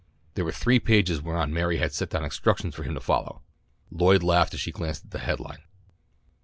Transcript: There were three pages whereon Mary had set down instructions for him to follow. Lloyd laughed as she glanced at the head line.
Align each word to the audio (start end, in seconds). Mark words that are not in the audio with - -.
There 0.33 0.45
were 0.45 0.51
three 0.51 0.79
pages 0.79 1.21
whereon 1.21 1.53
Mary 1.53 1.77
had 1.77 1.93
set 1.93 2.09
down 2.09 2.23
instructions 2.23 2.73
for 2.73 2.81
him 2.81 2.95
to 2.95 2.99
follow. 2.99 3.43
Lloyd 3.91 4.23
laughed 4.23 4.55
as 4.55 4.59
she 4.59 4.71
glanced 4.71 5.05
at 5.05 5.11
the 5.11 5.19
head 5.19 5.39
line. 5.39 5.61